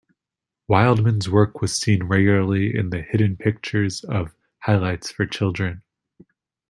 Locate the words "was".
1.61-1.77